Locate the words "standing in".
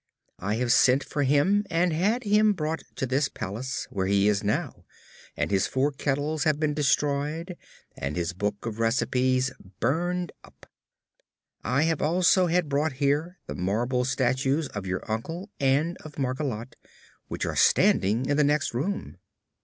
17.55-18.37